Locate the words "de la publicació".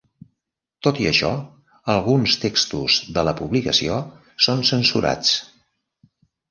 3.19-4.01